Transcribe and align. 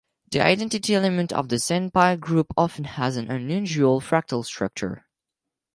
The 0.31 0.41
identity 0.41 0.95
element 0.95 1.31
of 1.31 1.49
the 1.49 1.57
sandpile 1.59 2.17
group 2.19 2.53
often 2.57 2.85
has 2.85 3.17
an 3.17 3.29
unusual 3.29 4.01
fractal 4.01 4.43
structure. 4.43 5.05